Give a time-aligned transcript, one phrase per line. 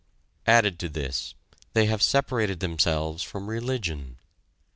[0.47, 1.35] Added to this,
[1.73, 4.17] they have separated themselves from religion.